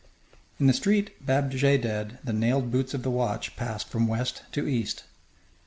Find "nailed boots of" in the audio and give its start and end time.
2.33-3.03